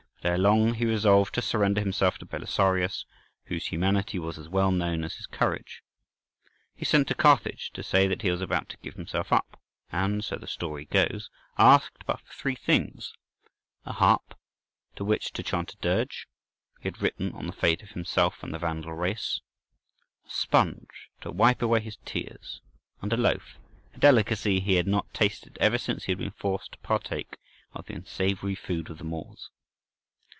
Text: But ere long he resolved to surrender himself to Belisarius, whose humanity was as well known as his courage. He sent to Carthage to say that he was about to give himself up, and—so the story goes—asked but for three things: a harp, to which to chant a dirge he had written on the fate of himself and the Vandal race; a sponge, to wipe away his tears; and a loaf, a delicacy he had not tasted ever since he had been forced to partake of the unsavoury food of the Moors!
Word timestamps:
But 0.23 0.29
ere 0.33 0.37
long 0.37 0.75
he 0.75 0.85
resolved 0.85 1.33
to 1.33 1.41
surrender 1.41 1.81
himself 1.81 2.19
to 2.19 2.27
Belisarius, 2.27 3.05
whose 3.45 3.65
humanity 3.65 4.19
was 4.19 4.37
as 4.37 4.47
well 4.47 4.69
known 4.69 5.03
as 5.03 5.15
his 5.15 5.25
courage. 5.25 5.81
He 6.75 6.85
sent 6.85 7.07
to 7.07 7.15
Carthage 7.15 7.71
to 7.73 7.81
say 7.81 8.07
that 8.07 8.21
he 8.21 8.29
was 8.29 8.39
about 8.39 8.69
to 8.69 8.77
give 8.83 8.93
himself 8.93 9.33
up, 9.33 9.59
and—so 9.91 10.35
the 10.35 10.45
story 10.45 10.85
goes—asked 10.85 12.05
but 12.05 12.19
for 12.19 12.33
three 12.33 12.53
things: 12.53 13.13
a 13.83 13.93
harp, 13.93 14.37
to 14.95 15.03
which 15.03 15.33
to 15.33 15.41
chant 15.41 15.73
a 15.73 15.77
dirge 15.77 16.27
he 16.81 16.85
had 16.87 17.01
written 17.01 17.31
on 17.31 17.47
the 17.47 17.51
fate 17.51 17.81
of 17.81 17.89
himself 17.89 18.43
and 18.43 18.53
the 18.53 18.59
Vandal 18.59 18.93
race; 18.93 19.41
a 20.23 20.29
sponge, 20.29 21.09
to 21.21 21.31
wipe 21.31 21.63
away 21.63 21.79
his 21.79 21.97
tears; 22.05 22.61
and 23.01 23.11
a 23.11 23.17
loaf, 23.17 23.55
a 23.95 23.97
delicacy 23.97 24.59
he 24.59 24.75
had 24.75 24.85
not 24.85 25.11
tasted 25.15 25.57
ever 25.59 25.79
since 25.79 26.03
he 26.03 26.11
had 26.11 26.19
been 26.19 26.29
forced 26.29 26.73
to 26.73 26.77
partake 26.81 27.37
of 27.73 27.87
the 27.87 27.95
unsavoury 27.95 28.53
food 28.53 28.91
of 28.91 28.99
the 28.99 29.03
Moors! 29.03 29.49